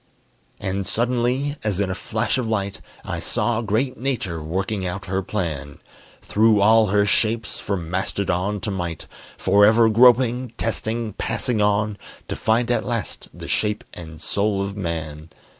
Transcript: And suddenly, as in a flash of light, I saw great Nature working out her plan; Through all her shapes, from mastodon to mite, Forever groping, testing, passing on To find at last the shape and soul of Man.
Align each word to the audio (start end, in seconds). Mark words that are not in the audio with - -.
And 0.59 0.87
suddenly, 0.87 1.57
as 1.63 1.79
in 1.79 1.91
a 1.91 1.93
flash 1.93 2.39
of 2.39 2.47
light, 2.47 2.81
I 3.05 3.19
saw 3.19 3.61
great 3.61 3.99
Nature 3.99 4.41
working 4.41 4.83
out 4.83 5.05
her 5.05 5.21
plan; 5.21 5.77
Through 6.23 6.59
all 6.59 6.87
her 6.87 7.05
shapes, 7.05 7.59
from 7.59 7.87
mastodon 7.91 8.61
to 8.61 8.71
mite, 8.71 9.05
Forever 9.37 9.89
groping, 9.89 10.53
testing, 10.57 11.13
passing 11.13 11.61
on 11.61 11.99
To 12.29 12.35
find 12.35 12.71
at 12.71 12.83
last 12.83 13.27
the 13.31 13.47
shape 13.47 13.83
and 13.93 14.19
soul 14.19 14.63
of 14.63 14.75
Man. 14.75 15.29